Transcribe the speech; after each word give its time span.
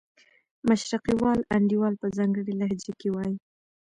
مشرقي 0.69 1.13
وال 1.21 1.39
انډیوال 1.55 1.93
په 2.01 2.07
ځانګړې 2.17 2.53
لهجه 2.59 2.93
کې 2.99 3.09
وایي. 3.11 3.35